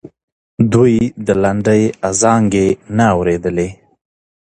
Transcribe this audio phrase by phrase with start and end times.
[0.73, 0.93] دوی
[1.25, 2.67] د لنډۍ ازانګې
[2.97, 3.69] نه اورېدلې.